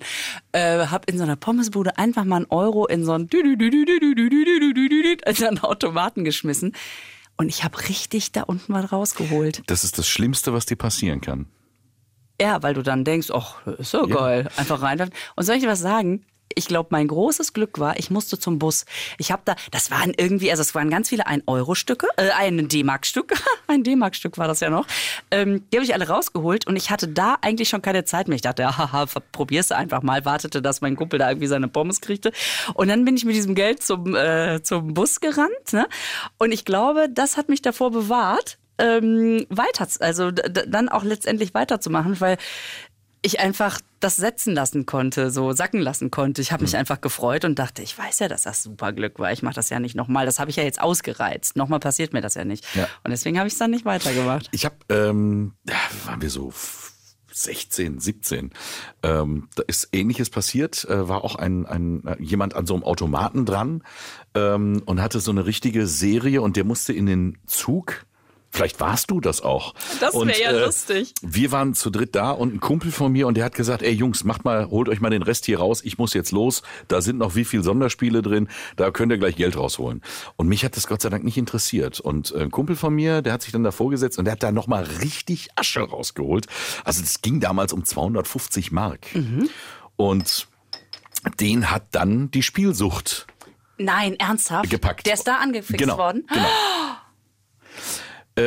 [0.52, 5.48] äh, habe in so einer Pommesbude einfach mal einen Euro in so einen, in so
[5.48, 6.74] einen Automaten geschmissen
[7.38, 9.64] und ich habe richtig da unten was rausgeholt.
[9.68, 11.48] Das ist das Schlimmste, was dir passieren kann.
[12.42, 14.16] Ja, weil du dann denkst, ach, ist ja, Ja.
[14.16, 15.12] geil, einfach rein.
[15.36, 16.26] Und soll ich dir was sagen?
[16.54, 18.86] Ich glaube, mein großes Glück war, ich musste zum Bus.
[19.18, 23.34] Ich habe da, das waren irgendwie, also es waren ganz viele 1-Euro-Stücke, äh, ein D-Mark-Stück,
[23.68, 24.86] ein D-Mark-Stück war das ja noch.
[25.32, 28.36] Ähm, die habe ich alle rausgeholt und ich hatte da eigentlich schon keine Zeit mehr.
[28.36, 32.02] Ich dachte, ja, haha, probier's einfach mal, wartete, dass mein Kumpel da irgendwie seine Pommes
[32.02, 32.34] kriegte.
[32.74, 35.72] Und dann bin ich mit diesem Geld zum, äh, zum Bus gerannt.
[35.72, 35.88] Ne?
[36.38, 42.20] Und ich glaube, das hat mich davor bewahrt, ähm, weiter, also dann auch letztendlich weiterzumachen,
[42.20, 42.38] weil
[43.22, 46.42] ich einfach das setzen lassen konnte, so sacken lassen konnte.
[46.42, 49.32] Ich habe mich einfach gefreut und dachte, ich weiß ja, dass das super Glück war.
[49.32, 50.26] Ich mache das ja nicht nochmal.
[50.26, 51.56] Das habe ich ja jetzt ausgereizt.
[51.56, 52.66] Nochmal passiert mir das ja nicht.
[52.76, 52.88] Ja.
[53.04, 54.50] Und deswegen habe ich es dann nicht weitergemacht.
[54.52, 56.52] Ich habe, ähm, ja, waren wir so
[57.32, 58.52] 16, 17.
[59.04, 60.86] Ähm, da ist Ähnliches passiert.
[60.86, 63.84] Äh, war auch ein, ein äh, jemand an so einem Automaten dran
[64.34, 68.06] ähm, und hatte so eine richtige Serie und der musste in den Zug.
[68.54, 69.74] Vielleicht warst du das auch.
[70.02, 71.14] Das wär Und, ja äh, lustig.
[71.22, 73.94] Wir waren zu dritt da und ein Kumpel von mir und der hat gesagt, ey
[73.94, 76.62] Jungs, macht mal, holt euch mal den Rest hier raus, ich muss jetzt los.
[76.90, 80.02] Da sind noch wie viel Sonderspiele drin, da könnt ihr gleich Geld rausholen.
[80.36, 82.02] Und mich hat das Gott sei Dank nicht interessiert.
[82.02, 84.44] Und äh, ein Kumpel von mir, der hat sich dann davor gesetzt und der hat
[84.44, 86.48] da nochmal richtig Asche rausgeholt.
[86.84, 89.08] Also das ging damals um 250 Mark.
[89.96, 90.48] Und
[91.40, 93.28] den hat dann die Spielsucht
[93.78, 94.70] Nein, ernsthaft?
[94.70, 95.06] gepackt.
[95.06, 96.26] Der ist da angefixt genau, worden?
[96.28, 96.46] Genau.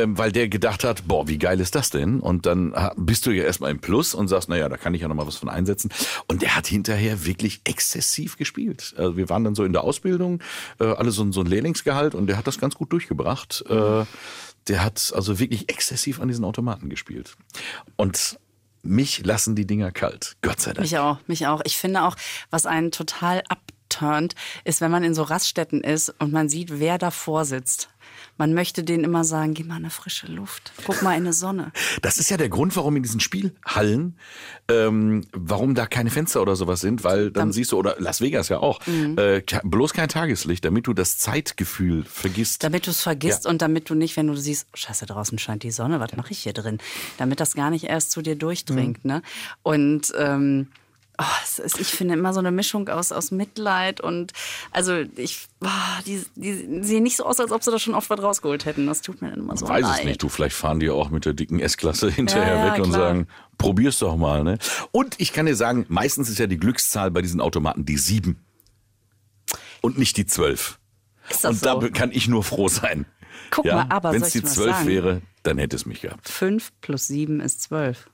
[0.02, 2.20] Ähm, weil der gedacht hat, boah, wie geil ist das denn?
[2.20, 5.02] Und dann ha- bist du ja erstmal im Plus und sagst, naja, da kann ich
[5.02, 5.90] ja nochmal was von einsetzen.
[6.28, 8.94] Und der hat hinterher wirklich exzessiv gespielt.
[8.96, 10.40] Also wir waren dann so in der Ausbildung,
[10.80, 13.64] äh, alle so, ein- so ein Lehrlingsgehalt und der hat das ganz gut durchgebracht.
[13.68, 14.04] Äh,
[14.68, 17.36] der hat also wirklich exzessiv an diesen Automaten gespielt.
[17.96, 18.38] Und
[18.82, 20.36] mich lassen die Dinger kalt.
[20.42, 20.80] Gott sei Dank.
[20.82, 21.60] Mich auch, mich auch.
[21.64, 22.16] Ich finde auch,
[22.50, 26.98] was einen total abturnt, ist, wenn man in so Raststätten ist und man sieht, wer
[26.98, 27.88] davor sitzt.
[28.36, 31.32] Man möchte denen immer sagen, geh mal in eine frische Luft, guck mal in eine
[31.32, 31.72] Sonne.
[32.02, 34.16] Das ist ja der Grund, warum in diesen Spielhallen,
[34.68, 38.48] ähm, warum da keine Fenster oder sowas sind, weil dann siehst du, oder Las Vegas
[38.48, 39.16] ja auch, Mhm.
[39.18, 42.64] äh, bloß kein Tageslicht, damit du das Zeitgefühl vergisst.
[42.64, 43.50] Damit du es vergisst Ja.
[43.50, 46.32] und damit du nicht, wenn du siehst, oh, scheiße, draußen scheint die Sonne, was mache
[46.32, 46.78] ich hier drin?
[47.18, 49.04] Damit das gar nicht erst zu dir durchdringt.
[49.04, 49.10] Mhm.
[49.10, 49.22] Ne?
[49.62, 50.68] Und ähm,
[51.18, 51.24] oh,
[51.64, 54.32] ist, ich finde immer so eine Mischung aus, aus Mitleid und
[54.70, 55.68] also ich, oh,
[56.06, 58.86] die, die sehen nicht so aus, als ob sie da schon oft was rausgeholt hätten.
[58.86, 59.98] Das tut mir dann immer so Weiß leid.
[60.00, 62.82] es nicht, du, vielleicht fahren die auch mit der dicken S-Klasse hinterher Ja, ja, weg
[62.84, 63.06] und klar.
[63.08, 63.26] sagen,
[63.58, 64.42] probier's doch mal.
[64.44, 64.58] Ne?
[64.92, 68.44] Und ich kann dir sagen, meistens ist ja die Glückszahl bei diesen Automaten die sieben
[69.80, 70.78] und nicht die zwölf.
[71.30, 71.80] Ist das Und so?
[71.80, 73.06] da kann ich nur froh sein.
[73.50, 74.88] Guck mal, aber Wenn es ich die dir was zwölf sagen?
[74.88, 76.28] wäre, dann hätte es mich gehabt.
[76.28, 78.08] Fünf plus sieben ist zwölf.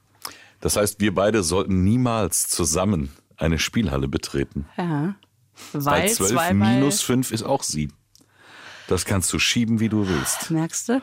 [0.60, 4.66] Das heißt, wir beide sollten niemals zusammen eine Spielhalle betreten.
[4.76, 5.14] Ja.
[5.72, 7.92] Weil Weil 12 zweimal, minus 5 ist auch 7.
[8.88, 10.50] Das kannst du schieben, wie du willst.
[10.50, 11.02] merkst du?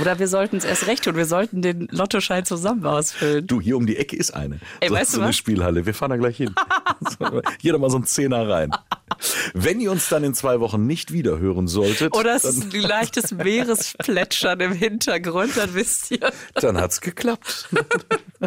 [0.00, 1.16] Oder wir sollten es erst recht tun.
[1.16, 3.46] Wir sollten den Lottoschein zusammen ausfüllen.
[3.46, 4.60] Du, hier um die Ecke ist eine.
[4.80, 5.36] Ey, so, weißt du so eine was?
[5.36, 5.86] Spielhalle.
[5.86, 6.54] Wir fahren da gleich hin.
[7.60, 8.70] Jeder mal so ein Zehner rein.
[9.54, 12.80] Wenn ihr uns dann in zwei Wochen nicht wieder hören solltet, Oder es ist ein
[12.80, 17.68] leichtes Meeresplätschern im Hintergrund, dann wisst ihr, dann hat's geklappt.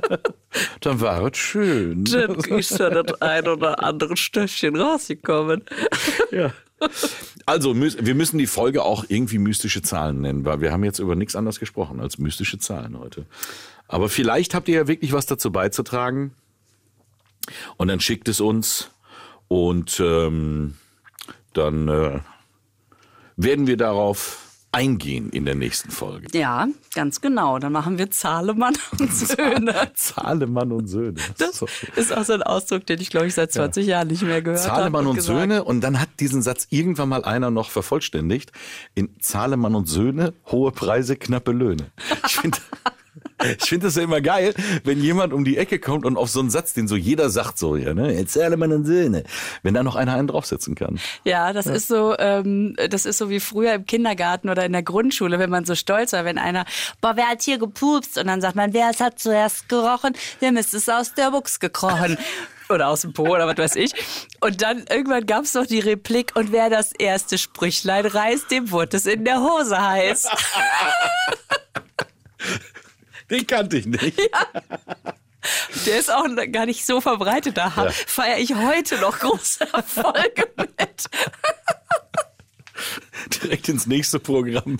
[0.81, 2.05] dann war es schön.
[2.05, 5.63] dann ist da das ein oder andere Stöffchen rausgekommen.
[6.31, 6.53] Ja.
[7.51, 11.17] Also, wir müssen die Folge auch irgendwie mystische Zahlen nennen, weil wir haben jetzt über
[11.17, 13.25] nichts anderes gesprochen als mystische Zahlen heute.
[13.89, 16.31] Aber vielleicht habt ihr ja wirklich was dazu beizutragen.
[17.75, 18.89] Und dann schickt es uns
[19.49, 20.75] und ähm,
[21.51, 22.19] dann äh,
[23.35, 26.27] werden wir darauf eingehen in der nächsten Folge.
[26.37, 27.59] Ja, ganz genau.
[27.59, 29.91] Dann machen wir Zahlemann und Söhne.
[29.95, 31.19] Zahlemann und Söhne.
[31.37, 31.67] Das So.
[31.95, 34.61] ist auch so ein Ausdruck, den ich, glaube ich, seit 20 Jahren nicht mehr gehört
[34.67, 34.77] habe.
[34.77, 35.37] Zahlemann und gesagt.
[35.39, 38.51] Söhne und dann hat diesen Satz irgendwann mal einer noch vervollständigt.
[38.95, 41.91] In Zahlemann und Söhne, hohe Preise, knappe Löhne.
[42.25, 42.57] Ich finde
[43.43, 46.39] ich finde das ja immer geil, wenn jemand um die Ecke kommt und auf so
[46.39, 49.23] einen Satz, den so jeder sagt, so, ja, ne, Zahlemann und Söhne,
[49.63, 50.99] wenn da noch einer einen draufsetzen kann.
[51.23, 54.83] Ja, das ist so, ähm, das ist so wie früher im Kindergarten oder in der
[54.83, 56.65] Grundschule, wenn man so stolz war, wenn einer,
[57.01, 58.17] boah, wer hat hier gepupst?
[58.17, 60.13] Und dann sagt man, wer hat zuerst gerochen?
[60.41, 62.17] Der Mist ist aus der Buchs gekrochen.
[62.69, 63.91] Oder aus dem Po oder was weiß ich.
[64.39, 68.71] Und dann irgendwann gab es noch die Replik, und wer das erste Sprüchlein reißt, dem
[68.71, 70.29] wurde es in der Hose heiß.
[73.31, 74.19] Den kannte ich nicht.
[75.87, 77.57] Der ist auch gar nicht so verbreitet.
[77.57, 77.89] Da Ja.
[77.89, 81.05] feiere ich heute noch große Erfolge mit.
[83.43, 84.77] direkt ins nächste Programm.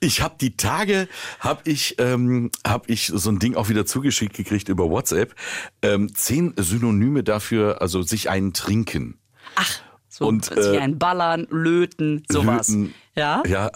[0.00, 1.08] Ich habe die Tage,
[1.40, 5.34] habe ich, ähm, hab ich so ein Ding auch wieder zugeschickt gekriegt über WhatsApp.
[5.82, 9.18] Ähm, zehn Synonyme dafür, also sich einen trinken.
[9.56, 12.68] Ach, so Und, sich äh, ein Ballern, Löten, sowas.
[12.68, 12.94] Löten.
[13.16, 13.42] Ja?
[13.46, 13.70] Ja,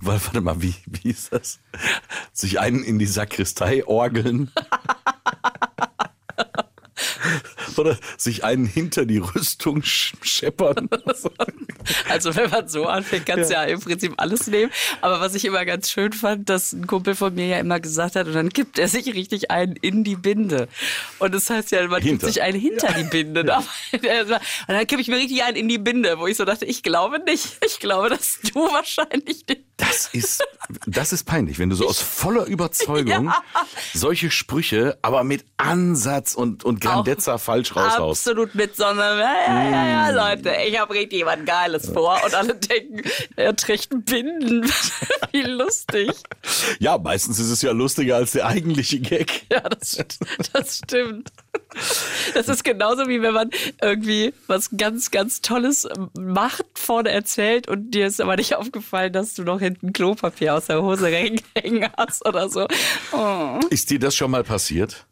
[0.00, 1.60] warte mal, wie, wie ist das?
[2.32, 4.50] Sich einen in die Sakristei orgeln.
[7.78, 10.88] Oder sich einen hinter die Rüstung sch scheppern.
[12.08, 13.64] Also wenn man so anfängt, kannst du ja.
[13.64, 14.70] im Prinzip alles nehmen.
[15.00, 18.16] Aber was ich immer ganz schön fand, dass ein Kumpel von mir ja immer gesagt
[18.16, 20.68] hat, und dann gibt er sich richtig einen in die Binde.
[21.18, 22.26] Und das heißt ja, man Hinter.
[22.26, 23.54] gibt sich einen hinter die Binde.
[23.54, 23.64] Aber
[23.96, 26.82] Und dann kippe ich mir richtig einen in die Binde, wo ich so dachte, ich
[26.82, 27.58] glaube nicht.
[27.64, 29.62] Ich glaube, dass du wahrscheinlich nicht.
[29.76, 30.42] Das ist,
[30.86, 33.42] das ist peinlich, wenn du so aus voller Überzeugung Ja.
[33.94, 38.26] solche Sprüche, aber mit Ansatz und, und Grandezza falsch raushaust.
[38.26, 42.18] Absolut mit so einem, ja, ja, ja, ja, Leute, ich habe richtig was Geiles vor.
[42.24, 43.02] Und alle denken,
[43.36, 44.70] er trägt Binden.
[45.32, 46.10] Wie lustig.
[46.78, 49.46] Ja, meistens ist es ja lustiger als der eigentliche Gag.
[49.50, 49.98] Ja, das,
[50.52, 51.32] das stimmt.
[52.34, 53.50] Das ist genauso wie wenn man
[53.80, 59.34] irgendwie was ganz, ganz Tolles macht, vorne erzählt und dir ist aber nicht aufgefallen, dass
[59.34, 61.08] du noch hinten Klopapier aus der Hose
[61.54, 62.66] hängen hast oder so.
[63.12, 63.60] Oh.
[63.70, 65.06] Ist dir das schon mal passiert?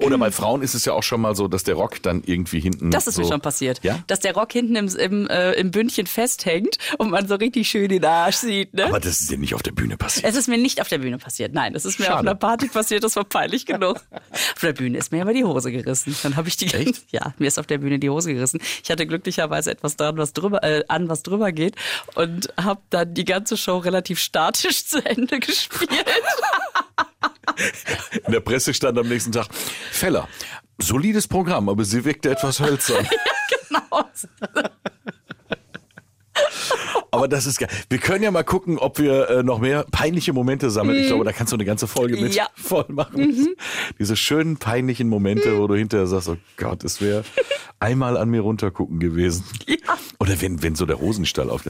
[0.00, 2.60] Oder bei Frauen ist es ja auch schon mal so, dass der Rock dann irgendwie
[2.60, 2.90] hinten.
[2.90, 3.80] Das ist so mir schon passiert.
[3.82, 4.00] Ja?
[4.06, 7.88] Dass der Rock hinten im, im, äh, im Bündchen festhängt und man so richtig schön
[7.88, 8.74] den Arsch sieht.
[8.74, 8.86] Ne?
[8.86, 10.26] Aber das ist dir nicht auf der Bühne passiert.
[10.26, 11.54] Es ist mir nicht auf der Bühne passiert.
[11.54, 12.16] Nein, es ist mir Schade.
[12.16, 13.04] auf einer Party passiert.
[13.04, 14.00] Das war peinlich genug.
[14.58, 16.16] Auf der Bühne ist mir aber die Hose gerissen.
[16.22, 16.66] Dann habe ich die.
[16.66, 17.02] Echt?
[17.10, 18.60] Ja, mir ist auf der Bühne die Hose gerissen.
[18.82, 21.74] Ich hatte glücklicherweise etwas dran, was drüber äh, an, was drüber geht
[22.14, 25.90] und habe dann die ganze Show relativ statisch zu Ende gespielt.
[28.26, 29.48] In der Presse stand am nächsten Tag,
[29.90, 30.28] Feller,
[30.78, 33.06] solides Programm, aber sie wirkte etwas hölzern.
[33.68, 34.04] genau.
[37.10, 37.68] Aber das ist geil.
[37.88, 40.98] Wir können ja mal gucken, ob wir äh, noch mehr peinliche Momente sammeln.
[40.98, 42.36] Ich glaube, da kannst du eine ganze Folge mit Mhm.
[42.36, 42.48] Ja.
[42.56, 42.62] Mhm.
[42.62, 43.56] voll machen.
[43.98, 47.24] Diese schönen peinlichen Momente, wo du hinterher sagst, oh Gott, es wäre
[47.80, 49.44] einmal an mir runtergucken gewesen.
[49.66, 49.76] Ja.
[50.18, 51.64] Oder wenn, wenn so der Hosenstall auf.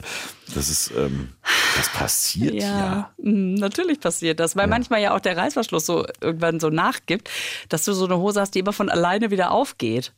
[0.55, 1.29] Das ist, ähm,
[1.77, 2.61] das passiert ja.
[2.61, 7.29] Ja, mm, natürlich passiert das, weil manchmal ja auch der Reißverschluss so irgendwann so nachgibt,
[7.69, 10.13] dass du so eine Hose hast, die immer von alleine wieder aufgeht.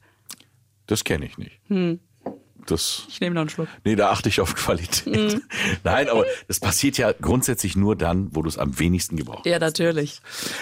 [0.88, 1.60] Das kenne ich nicht.
[2.68, 3.68] Das, Ich nehme noch einen Schluck.
[3.84, 5.42] nee, da achte ich auf Qualität.
[5.84, 9.46] Nein, aber das passiert ja grundsätzlich nur dann, wo du es am wenigsten gebrauchst.
[9.46, 10.22] Ja, natürlich.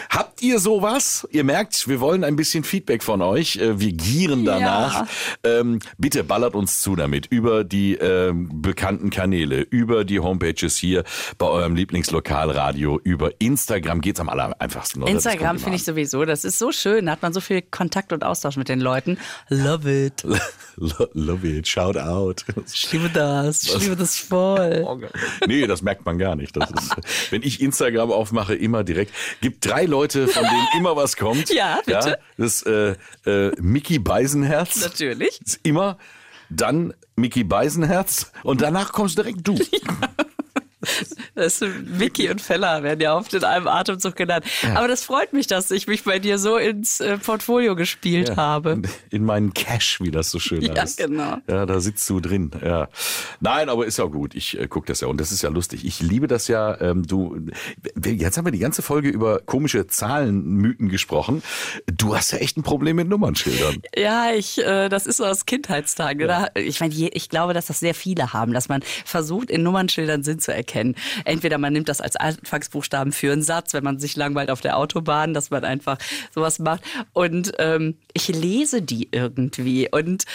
[0.09, 1.27] Habt ihr sowas?
[1.31, 3.57] Ihr merkt, wir wollen ein bisschen Feedback von euch.
[3.57, 5.07] Äh, Wir gieren danach.
[5.43, 11.03] Ähm, bitte ballert uns zu damit über die ähm, bekannten Kanäle, über die Homepages hier
[11.38, 15.03] bei eurem Lieblingslokalradio, über Instagram geht's am aller einfachsten.
[15.03, 15.12] oder?
[15.12, 18.23] Instagram finde ich sowieso, das ist so schön, da hat man so viel Kontakt und
[18.23, 19.17] Austausch mit den Leuten.
[19.49, 20.23] Love it.
[21.13, 22.45] Love it, shout out.
[22.73, 24.86] Ich liebe das, ich liebe das voll.
[25.47, 26.56] Nee, das merkt man gar nicht.
[26.56, 29.13] Das ist, wenn ich Instagram aufmache, immer direkt.
[29.41, 31.49] Gibt drei Leute, von denen immer was kommt.
[31.54, 32.19] Ja, bitte.
[32.38, 34.82] das äh, äh, Mickey Beisenherz.
[34.82, 35.39] Natürlich.
[35.41, 35.97] Ist immer
[36.49, 39.58] dann Mickey Beisenherz und danach kommst direkt du.
[41.35, 41.65] Das ist
[41.99, 44.45] Vicky und Feller werden ja oft in einem Atemzug genannt.
[44.75, 48.81] Aber das freut mich, dass ich mich bei dir so ins äh, Portfolio gespielt habe.
[49.09, 50.97] In meinen Cash, wie das so schön Ja, heißt.
[50.97, 51.37] genau.
[51.47, 52.51] Ja, da sitzt du drin.
[52.63, 52.87] Ja.
[53.41, 54.35] Nein, aber ist ja gut.
[54.35, 55.83] Ich äh, gucke das ja und das ist ja lustig.
[55.85, 56.79] Ich liebe das ja.
[56.79, 57.37] Ähm, du,
[57.95, 61.43] wir- jetzt haben wir die ganze Folge über komische Zahlenmythen gesprochen.
[61.87, 63.81] Du hast ja echt ein Problem mit Nummernschildern.
[63.97, 66.25] Ja, ich, äh, das ist so aus Kindheitstagen.
[66.27, 70.23] Da, ich meine, ich glaube, dass das sehr viele haben, dass man versucht, in Nummernschildern
[70.23, 70.68] Sinn zu erkennen.
[71.25, 74.77] Entweder man nimmt das als Anfangsbuchstaben für einen Satz, wenn man sich langweilt auf der
[74.77, 75.97] Autobahn, dass man einfach
[76.34, 76.84] sowas macht.
[77.13, 80.25] Und ähm, ich lese die irgendwie und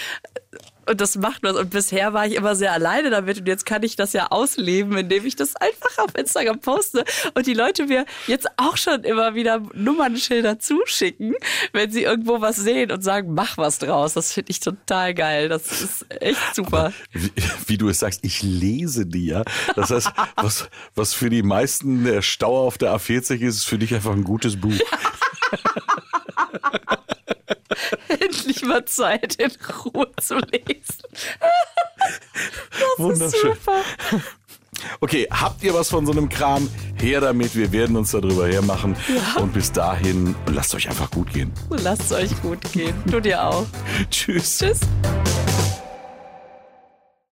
[0.87, 1.57] und das macht was.
[1.57, 3.41] Und bisher war ich immer sehr alleine damit.
[3.41, 7.05] Und jetzt kann ich das ja ausleben, indem ich das einfach auf Instagram poste.
[7.35, 11.35] Und die Leute mir jetzt auch schon immer wieder Nummernschilder zuschicken,
[11.73, 14.15] wenn sie irgendwo was sehen und sagen, mach was draus.
[14.15, 15.49] Das finde ich total geil.
[15.49, 16.93] Das ist echt super.
[17.13, 17.31] Wie,
[17.67, 19.45] wie du es sagst, ich lese die ja.
[19.77, 23.79] Das heißt, was, was für die meisten der Stau auf der A40 ist, ist für
[23.79, 24.75] dich einfach ein gutes Buch.
[28.09, 29.51] Endlich mal Zeit, in
[29.85, 31.03] Ruhe zu lesen.
[32.99, 33.55] Wunderschön.
[33.55, 33.83] Super.
[35.01, 36.69] Okay, habt ihr was von so einem Kram?
[37.01, 38.97] Her damit, wir werden uns darüber hermachen.
[39.41, 41.53] Und bis dahin, lasst euch einfach gut gehen.
[41.71, 42.95] Lasst es euch gut gehen.
[43.07, 43.67] Du dir auch.
[44.11, 44.59] Tschüss.
[44.59, 44.81] Tschüss.